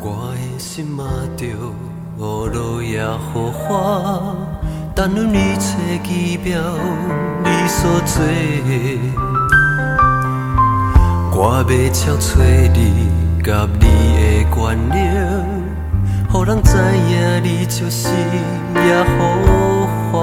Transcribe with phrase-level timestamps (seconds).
[0.00, 1.04] 我的心嘛
[1.36, 1.50] 着雨
[2.18, 4.36] 落也雨花，
[4.94, 6.60] 但愿一切奇妙
[7.42, 8.24] 你所做。
[11.34, 12.40] 我要超找
[12.74, 13.10] 你
[13.42, 14.98] 甲你的关联，
[16.32, 19.18] 予人知影你就是耶和
[20.12, 20.14] 华。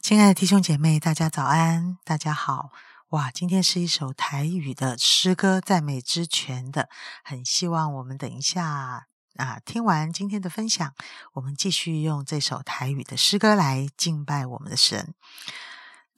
[0.00, 2.70] 亲爱的弟兄姐妹，大家早安，大家好。
[3.10, 6.88] 哇，今天是一首台语的诗歌，赞美之泉的，
[7.24, 10.94] 很希望我们等一下啊，听完今天的分享，
[11.32, 15.12] 我们继续用这首台语的诗歌来敬拜我们的神。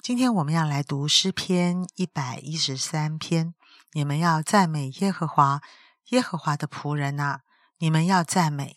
[0.03, 3.55] 今天我们要来读诗篇一百一十三篇，
[3.93, 5.63] 你们要赞美耶和华，
[6.11, 7.41] 耶和华的仆人啊，
[7.79, 8.77] 你们要赞美，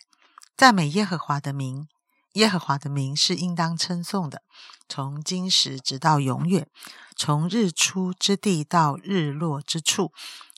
[0.56, 1.86] 赞美耶和华的名。
[2.36, 4.42] 耶和华的名是应当称颂的，
[4.86, 6.68] 从今时直到永远，
[7.16, 10.12] 从日出之地到日落之处，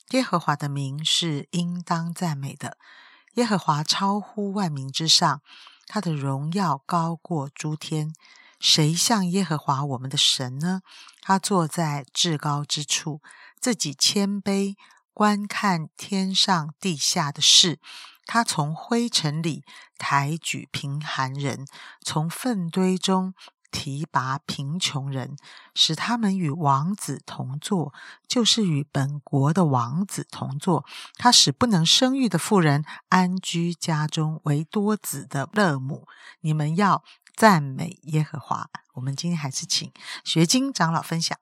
[0.09, 2.77] 耶和华的名是应当赞美的。
[3.35, 5.41] 耶和华超乎万民之上，
[5.87, 8.13] 他的荣耀高过诸天。
[8.59, 10.81] 谁像耶和华我们的神呢？
[11.21, 13.21] 他坐在至高之处，
[13.61, 14.75] 自己谦卑，
[15.13, 17.79] 观看天上地下的事。
[18.31, 19.63] 他从灰尘里
[19.97, 21.65] 抬举贫寒人，
[22.05, 23.33] 从粪堆中
[23.71, 25.35] 提拔贫穷人，
[25.73, 27.91] 使他们与王子同坐，
[28.27, 30.85] 就是与本国的王子同坐。
[31.15, 36.07] 他使不能生育的妇人安居家中，为多子的乐母。
[36.41, 37.03] 你们要
[37.35, 38.69] 赞美耶和华。
[38.93, 39.91] 我们今天还是请
[40.23, 41.35] 学经长老分享。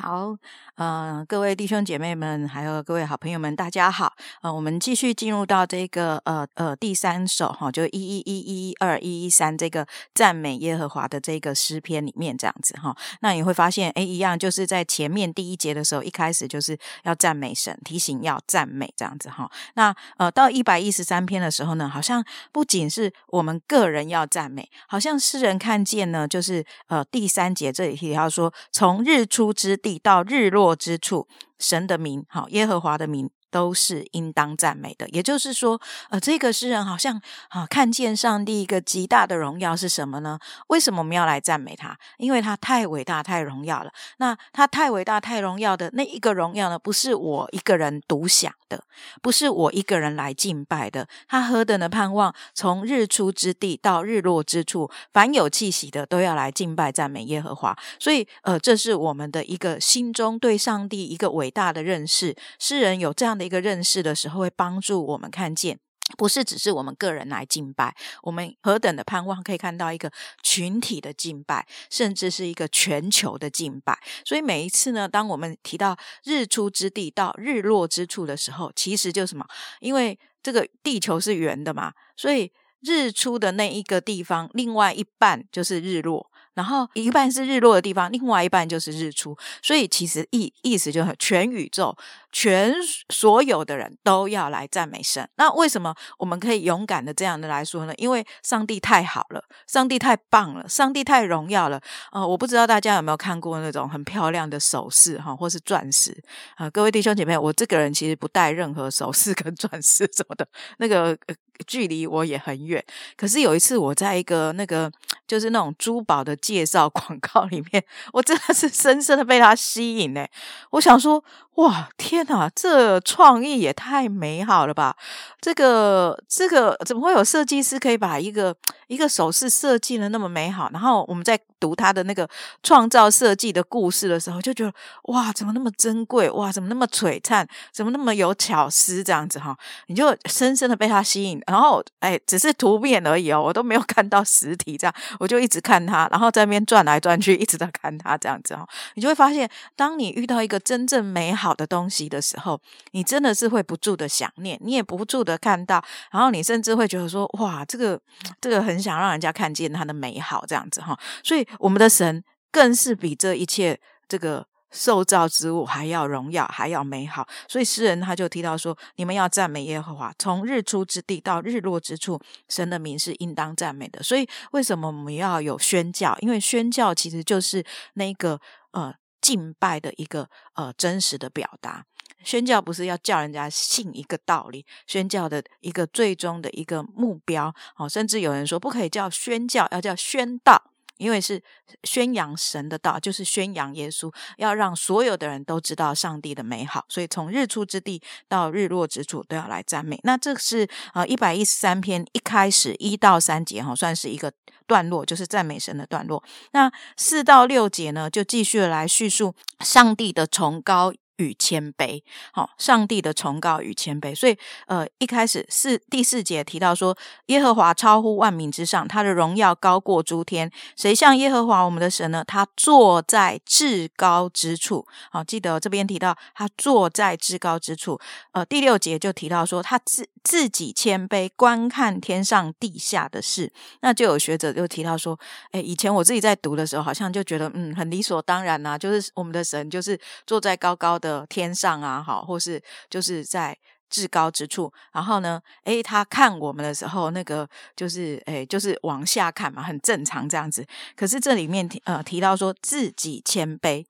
[0.00, 0.34] 好，
[0.76, 4.14] 呃，各位弟兄姐妹们，还有各位好朋友们，大家好。
[4.40, 8.38] 呃，我们继续进入到这个呃呃第三首哈，就一一一
[8.70, 12.96] 一二一一三这个赞美耶和华的这个诗篇里面这样子哈。
[13.20, 19.50] 那你会发现，哎，一样就是在前面第一节的时候，一开始就是要赞美神，提醒要赞美这样子哈。
[19.74, 29.89] 那呃到一百一十三篇的时候呢，好像不仅是我们个人要赞美，好像诗人看见呢，就是呃第三节这里提到说，从日出之地。
[29.98, 31.26] 到日落之处，
[31.58, 33.30] 神的名，好，耶和华的名。
[33.50, 40.38] 都是应当赞美的，也就是说，呃，这个诗人好像啊，看见上帝一个极大的荣耀是什么呢？
[40.68, 41.98] 为什么我们要来赞美他？
[42.18, 43.92] 因为他太伟大、太荣耀了。
[44.18, 48.84] 那他太伟大、太荣耀的那一个荣耀呢，不是我一个人独享的，
[49.20, 51.08] 不是我一个人来敬拜的。
[51.26, 57.76] 他何等的盼望，从日出之地到日落之处，凡有气息的都要来敬拜、赞美耶和华。
[57.98, 62.36] 所以，呃，这是我们的一个心中对上帝一个伟大的认识。
[62.60, 63.39] 诗人有这样。
[63.40, 65.80] 的一个认识的时候，会帮助我们看见，
[66.18, 70.12] 不是只是我们个人来敬拜，我们何等的盼望可以看到一个
[70.42, 73.98] 群体的敬拜，甚至是一个全球的敬拜。
[74.26, 79.46] 所以每一次呢，当我们提到日出之地到日落之处的时候，其实就什么？
[79.80, 82.52] 因为这个地球是圆的嘛，所以
[82.82, 86.30] 日出的那一个地方，另外一半就是日落。
[86.54, 91.96] 然后一半是日落的地方，另外一半就是日出，所以其实意意思就是全宇宙、
[92.32, 92.74] 全
[93.08, 95.28] 所有的人都要来赞美神。
[95.36, 97.94] 那为什么我们可以勇敢的这样的来说呢？
[97.96, 101.80] 因为上帝太好了，上帝太棒了，上帝太荣耀了。
[102.12, 106.22] 呃，我不知道大家有没有看过那种很漂亮的首饰哈，或是钻石
[106.56, 106.68] 啊？
[106.70, 110.46] 各位弟兄姐妹，我这个人其实不戴任何首饰跟钻石什么的，
[110.78, 111.16] 那个
[111.66, 112.84] 距离我也很远。
[113.16, 114.90] 可是有一次我在一个那个
[115.28, 116.36] 就是那种珠宝的。
[116.40, 120.26] 介绍 广告里面，我真的是深深的被他吸引呢。
[120.70, 121.22] 我想说，
[121.60, 124.96] 哇，天哪，这创意也太美好了吧！
[125.40, 128.54] 这个这个怎么会有设计师可以把一个
[128.86, 130.70] 一个首饰设计的那么美好？
[130.72, 132.26] 然后我们在读他的那个
[132.62, 134.72] 创造设计的故事的时候，就觉得
[135.04, 136.30] 哇，怎么那么珍贵？
[136.30, 137.46] 哇，怎么那么璀璨？
[137.72, 139.04] 怎么那么有巧思？
[139.04, 139.54] 这样子哈，
[139.88, 141.38] 你就深深的被他吸引。
[141.46, 146.30] 然后，哎，只是图片而已哦，我都没有看到实体，这样我就一直看他，然后。
[146.30, 152.60] 在那边转来转去，一直在看他这样子哈，你就会发现，当你遇到一个真正美好好的东西的时候，
[152.92, 158.00] 你真的是会不住的想念，你也不住的看到，然后你甚至会觉得说，哇，这个
[158.40, 160.98] 这个很想让人家看见它的美好这样子哈。
[161.24, 164.46] 所以我们的神更是比这一切这个。
[164.72, 176.16] 受造之物还要荣耀，还要美好，所以诗人他就提到说：“你们要赞美耶和华，从日出之地到日落之处，神的名是应当赞美的。”所以为什么我们要有宣教？
[176.20, 177.64] 因为宣教其实就是
[177.94, 178.94] 那个呃
[179.30, 181.86] 敬拜的一个呃真实的表达。
[182.24, 187.54] 宣教不是要叫人家信一个道理，宣教的一个最终的一个目标。
[187.76, 190.69] 哦，甚至有人说不可以叫宣教，要叫宣道。
[191.00, 191.42] 因为是
[191.84, 196.84] 宣扬神的道，就是宣扬耶稣，要让所有的人都知道上帝的美好。
[196.88, 199.98] 所以从日出之地到日落之处都要来赞美。
[200.04, 204.30] 那这是呃一百一十三篇一开始一到三节哈，算是一个
[204.66, 206.22] 段落，就是赞美神的段落。
[206.52, 210.92] 那四到六节呢，就继续来叙述上帝的崇高。
[211.20, 212.02] 与谦卑，
[212.32, 214.14] 好，上帝的崇高与谦卑。
[214.14, 214.36] 所以，
[214.66, 216.96] 呃，一开始四第四节提到说，
[217.26, 220.50] 耶和华超乎万民之上，他的荣耀高过诸天。
[220.76, 222.24] 谁像耶和华我们的神呢？
[222.26, 224.86] 他坐在至高之处。
[225.10, 228.00] 好，记得这边提到他坐在至高之处。
[228.32, 233.52] 呃，第六节就提到说，他自自己谦卑，观看天上地下的事。
[233.80, 235.18] 那就有学者就提到说，
[235.52, 241.26] 哎，以前我自己在读的时候，好像就觉得，嗯，很理所当然呐，就是我们的神就是坐在高高的。
[241.30, 243.56] 天上啊，好，或是就是在
[243.88, 250.66] 至高之处，然后呢，诶，他看我们的时候，那个就是诶，就是往下看嘛，很正常这样子。
[250.96, 253.86] 可是这里面提呃提到说自己谦卑，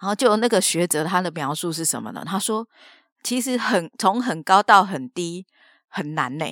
[0.00, 2.22] 然后就那个学者他的描述是什么呢？
[2.24, 2.66] 他说
[3.22, 5.46] 其实很从很高到很低
[5.88, 6.44] 很难呢。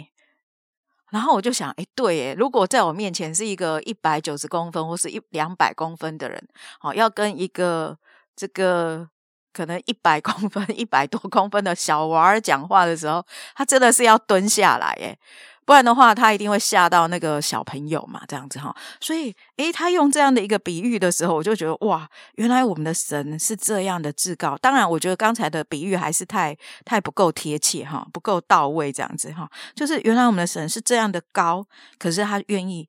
[1.10, 7.98] 然后我就想，哎，对，耶，如果在我面前是一个一百九十公分或是一两百公分的人，好，要跟一个
[8.34, 9.08] 这个。
[9.56, 13.24] 可能一百公分、一百多公分的小娃儿讲话的时候，
[13.54, 15.16] 他真的是要蹲下来耶，
[15.64, 18.74] 不然的话，他一定会吓到那个小朋友嘛，这样子哈。
[19.00, 24.56] 所以，诶，他用这样的一个比喻的时候，我就觉得哇，原来我们的神是这样的至高。
[24.58, 29.48] 当然，我觉得刚才的比喻还是太太不够贴切哈，不够到位，这样子哈。
[29.74, 31.66] 就是原来我们的神是这样的高，
[31.98, 32.88] 可是他愿意。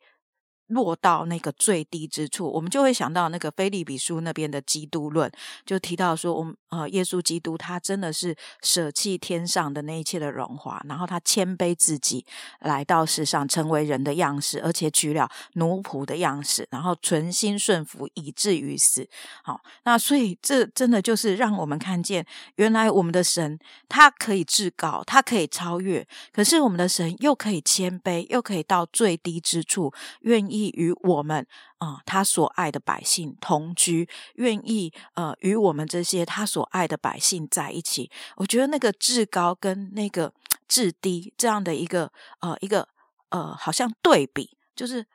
[0.68, 5.32] 落到那个最低之处，我们就会想到那个菲利比书那边的基督论，
[5.64, 12.26] 就提到说，我们呃，耶稣基督他真的是舍弃天上的那一切的荣华，然后他谦卑自己
[12.62, 19.08] 来到世上，成为人的样式，而且取了奴仆的样式，然后存心顺服，以至于死。
[19.44, 22.26] 好，那所以这真的就是让我们看见，
[22.56, 30.55] 原来我们的神他可以至高，他可以超越，可是我们的神又可以谦卑，又可以到最低之处，愿意。
[30.56, 31.46] 意与我们
[31.80, 38.10] 啊，他所爱的百姓同居，愿意呃与我们这些他所爱的百姓在一起。
[38.38, 40.34] 我觉得那个至高跟那个
[40.68, 42.88] 至低这样的一个呃一个
[43.30, 45.06] 呃，好像对比，就是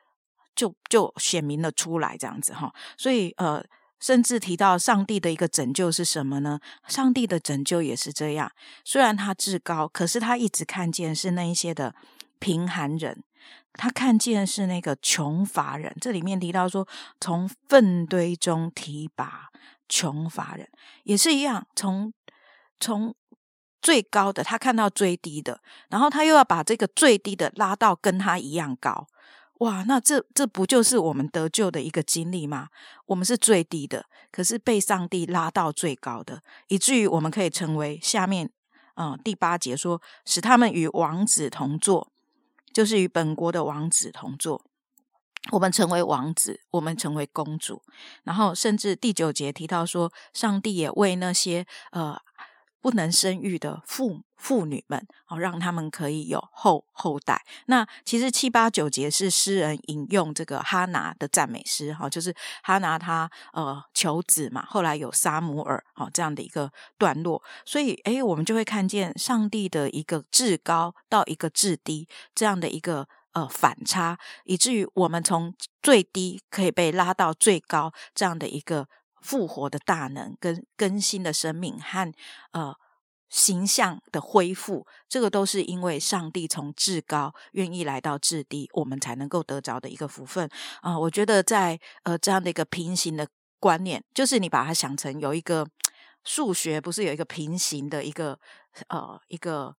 [0.55, 2.71] 就就显明了出来这样子哈。
[2.97, 3.63] 所以呃，
[3.99, 6.59] 甚至提到上帝的一个拯救是什么呢？
[6.87, 8.51] 上帝的拯救也是这样，
[8.83, 11.95] 虽然他至高，可是他一直看见是那一些的
[12.39, 13.23] 贫寒人。
[13.73, 16.87] 他看见是那个穷乏人，这里面提到说，
[17.19, 19.49] 从粪堆中提拔
[19.87, 20.69] 穷乏人，
[21.03, 22.13] 也是一样，从
[22.79, 23.15] 从
[23.81, 29.07] 最高的他看到最低的，然后他又要把这个最低的拉到跟他一样高，
[29.59, 32.67] 哇，那这这不就是我们得救的一个经历吗？
[33.05, 38.51] 我们是最低的，可是被上帝拉到最高的，以至于我们可以成为下面，
[38.95, 42.11] 嗯，第八节说，使他们与王子同坐。
[42.73, 44.63] 就是与本国的王子同坐，
[45.51, 47.81] 我们成为王子，我们成为公主，
[48.23, 52.19] 然后甚至第九节提到说，上帝也为那些呃。
[52.81, 57.45] 不能生育的妇妇女们，哦，让他们可以有后后代。
[57.67, 67.41] 那其实七八九节是诗人引用这个哈拿的赞美诗，哈，就是哈拿他呃求子嘛，后来有撒母耳，哦这样的一个段落。
[67.65, 78.87] 所以，诶，我们就会看见上帝的一个至高到一个至低这样的一个呃反差，以至于我们从最低可以被拉到最高这样的一个。
[79.21, 82.11] 复活的大能跟更新的生命和
[82.51, 82.75] 呃
[83.29, 90.49] 形象的恢复，这个都是因为上帝从至高愿意来到至低，我们才能够得着的一个福分
[90.81, 90.99] 啊！
[90.99, 93.25] 我觉得在呃这样的一个平行的
[93.57, 95.65] 观念，就是你把它想成有一个
[96.25, 98.37] 数学，不是有一个平行的一个
[98.89, 99.77] 呃一个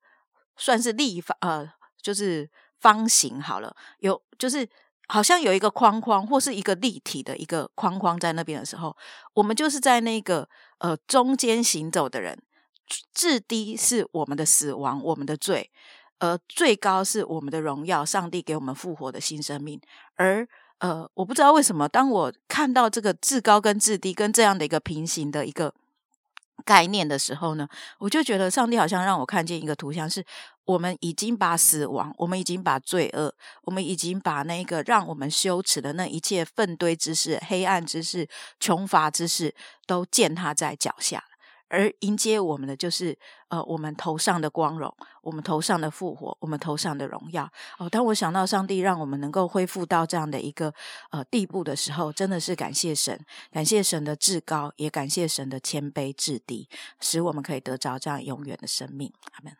[0.56, 1.70] 算是立方呃
[2.00, 2.48] 就是
[2.80, 4.66] 方形好了，有就是。
[5.12, 8.96] 好像有一个框框或是一个立体的一个框框在那边的时候，
[9.34, 12.40] 我们就是在那个呃中间行走的人。
[13.12, 15.68] 至低是我们的死亡，我们的罪；
[16.18, 19.78] 而最高是我们的荣耀，上帝给我们复活的新生命。
[20.14, 25.74] 而呃，我不知道为什么，当我看到这个至高跟至低跟这样的一个平行的一个。
[26.62, 30.24] 概念的时候呢，我就觉得上帝好像让我看见一个图像，是
[30.64, 38.28] 我们已经把死亡，我们已经把罪恶，我们已经把那个让我们羞耻的那一切粪堆之事、黑暗之事、
[38.60, 39.54] 穷乏之事，
[39.86, 41.24] 都践踏在脚下。
[41.72, 47.50] 而迎接我们的就是呃我们头上的光荣，我们头上的复活，我们头上的荣耀。
[47.78, 50.74] 哦，当我想到上帝让我们能够恢复到这样的一个
[51.10, 53.18] 呃地步的时候，真的是感谢神，
[53.50, 56.68] 感谢神的至高，也感谢神的谦卑至低，
[57.00, 59.10] 使我们可以得着这样永远的生命。
[59.32, 59.56] 阿门。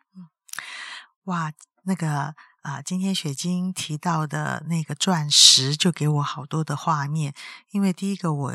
[1.23, 1.51] 哇，
[1.83, 2.35] 那个。
[2.63, 7.33] 啊，今天雪晶提到的那个钻石，就给我好多的画面。
[7.71, 8.53] 因为第一个，我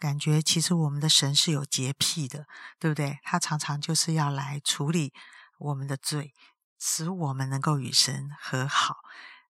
[0.00, 2.46] 感觉其实我们的神是有洁癖的，
[2.80, 3.20] 对不对？
[3.22, 5.12] 他常常就是要来处理
[5.58, 6.32] 我们的罪，
[6.80, 8.96] 使我们能够与神和好。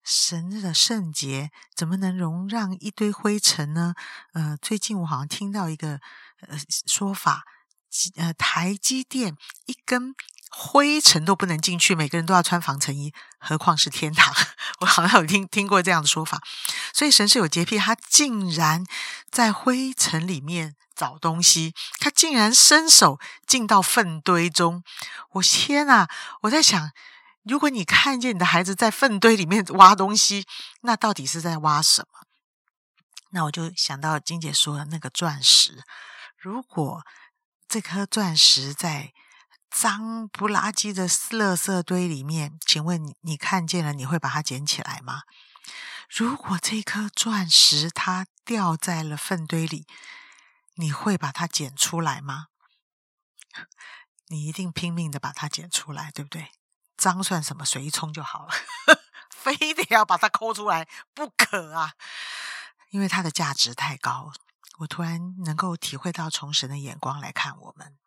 [0.03, 3.95] 神的圣洁怎么能容让一堆灰尘呢？
[4.33, 6.01] 呃，最近我好像听到一个
[6.41, 7.45] 呃说法，
[8.17, 10.13] 呃，台积电一根。
[10.53, 14.33] 灰尘都不能进去，每个人都要穿防尘衣，何况是天堂？
[14.79, 16.41] 我好像有听听过这样的说法。
[16.93, 18.85] 所以神是有洁癖，他竟然
[19.29, 24.83] 在灰尘里面找东西，他竟然伸手进到粪堆中。
[25.31, 26.09] 我天啊！
[26.41, 26.91] 我在想，
[27.43, 30.45] 如果你看见你的孩子在粪堆里面挖东西，
[30.81, 32.27] 那到底是在挖什么？
[33.31, 35.83] 那我就想到金姐说的那个钻石，
[36.37, 37.03] 如果
[37.67, 39.13] 这颗钻石在。
[39.71, 45.23] 脏不拉几的垃圾堆里面，请问你你看见了，你会把它捡起来吗？
[46.09, 49.87] 如果这颗钻石它掉在了粪堆里，
[50.75, 52.47] 你会把它捡出来吗？
[54.27, 56.51] 你一定拼命的把它捡出来，对不对？
[56.97, 57.65] 脏算什么？
[57.65, 58.53] 水一冲就好了，
[59.33, 61.93] 非得要把它抠出来不可啊！
[62.89, 64.33] 因为它的价值太高。
[64.79, 67.97] 我突然能够体会到从神的眼光来看我们。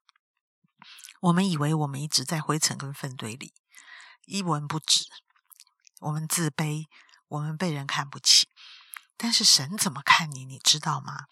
[1.24, 3.54] 我们以为我们一直在灰尘跟粪堆里
[4.26, 5.06] 一文不值，
[6.00, 6.84] 我们自卑，
[7.28, 8.48] 我们被人看不起。
[9.16, 10.44] 但是神怎么看你？
[10.44, 11.24] 你知道吗？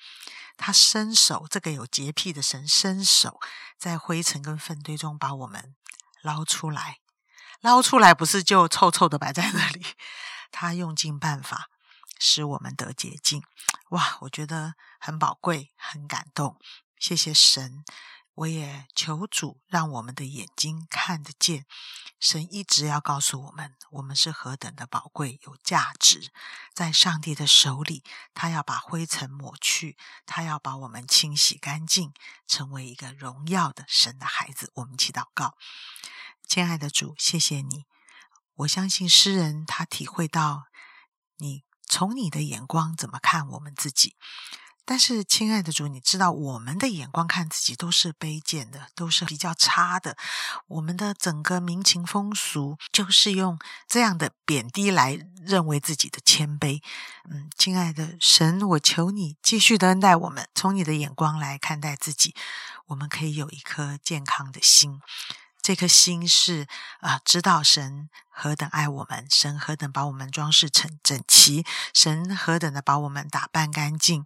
[0.57, 3.39] 他伸手，这个有洁癖的神伸手，
[3.77, 5.75] 在灰尘跟粪堆中把我们
[6.23, 7.01] 捞出来。
[7.61, 9.85] 捞出来不是就臭臭的摆在那里？
[10.51, 11.69] 他用尽办法
[12.19, 13.43] 使我们得洁净。
[13.91, 16.59] 哇，我觉得很宝贵，很感动。
[16.99, 17.85] 谢谢神。
[18.35, 21.67] 我也求主让我们的眼睛看得见，
[22.19, 26.33] 神一直要告诉我们，我们是何等的宝贵、有价值，
[26.73, 32.15] 在上帝的手里，他要把灰尘抹去，他要把我们清洗干净，
[32.47, 34.73] 成为一个荣耀的神的孩子。
[34.77, 35.59] 我们祈祷告，
[36.49, 37.85] 亲爱的主，谢谢你。
[38.55, 40.65] 我相信诗人他体会到
[41.37, 44.17] 你从你的眼光怎么看我们自己。
[44.85, 50.17] 但是，亲爱的主，你知道我们的眼光看自己都是卑贱的，都是比较差的。
[50.67, 56.83] 我们的整个民情风俗就是用这样的贬低来认为自己的谦卑。
[57.31, 62.35] 嗯，亲爱的神，我求你继续的恩待我们，从你的眼光来看待自己，
[62.87, 65.01] 我们可以有一颗健康的心。
[65.63, 66.67] 这颗心是
[66.99, 74.25] 啊，知道神何等爱我们，神何等把我们装饰成整齐，神何等的把我们打扮干净，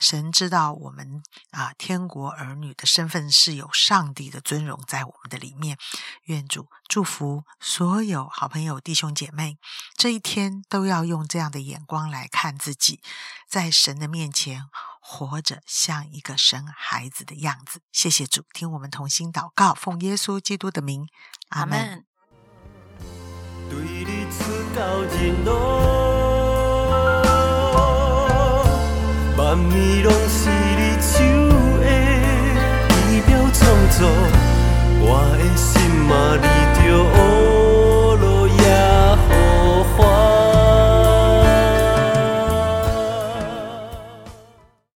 [0.00, 5.78] 神知道我们啊，天国儿女的身份是有上帝的尊荣在我们的里面。
[6.24, 9.58] 愿主祝福所有好朋友、弟兄姐妹，
[9.96, 13.00] 这一天都要用这样的眼光来看自己，
[13.48, 14.66] 在神的面前。
[15.04, 17.82] 活着像一个神孩子的样子。
[17.90, 21.08] 谢谢主，听我们同心祷告，奉耶稣基督的名，
[21.48, 22.06] 阿门。
[24.38, 24.40] 次
[24.74, 25.50] 到人路，
[29.36, 31.12] 万米拢是你手
[31.80, 31.86] 的
[33.10, 33.60] 仪表创
[33.90, 34.00] 作，
[35.00, 35.70] 我的心
[36.08, 36.10] 嘛
[36.40, 36.46] 离
[36.78, 36.80] 着
[37.12, 37.14] 乌
[38.16, 38.64] 落也
[39.28, 39.28] 好
[39.96, 40.00] 花。